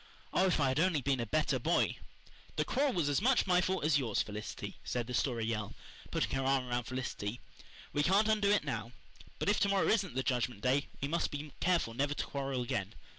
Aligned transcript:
Oh, 0.33 0.47
if 0.47 0.59
I 0.59 0.69
had 0.69 0.79
only 0.79 0.99
been 1.03 1.19
a 1.19 1.27
better 1.27 1.59
boy! 1.59 1.97
"The 2.55 2.65
quarrel 2.65 2.93
was 2.93 3.07
as 3.07 3.21
much 3.21 3.45
my 3.45 3.61
fault 3.61 3.83
as 3.83 3.99
yours, 3.99 4.23
Felicity," 4.23 4.77
said 4.83 5.05
the 5.05 5.13
Story 5.13 5.45
Girl, 5.45 5.75
putting 6.09 6.31
her 6.31 6.43
arm 6.43 6.65
around 6.67 6.85
Felicity. 6.85 7.39
"We 7.93 8.01
can't 8.01 8.27
undo 8.27 8.49
it 8.49 8.63
now. 8.63 8.93
But 9.37 9.47
if 9.47 9.59
to 9.59 9.69
morrow 9.69 9.87
isn't 9.87 10.15
the 10.15 10.23
Judgment 10.23 10.61
Day 10.61 10.87
we 11.01 11.07
must 11.07 11.29
be 11.29 11.51
careful 11.59 11.93
never 11.93 12.15
to 12.15 12.25
quarrel 12.25 12.63
again. 12.63 12.95